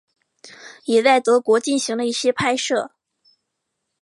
[0.85, 2.89] 也在德国进行了一些拍摄。